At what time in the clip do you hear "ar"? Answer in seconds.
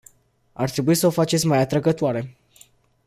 0.55-0.69